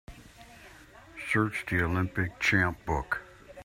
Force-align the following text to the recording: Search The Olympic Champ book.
Search 1.31 1.63
The 1.69 1.83
Olympic 1.83 2.39
Champ 2.39 2.83
book. 2.87 3.21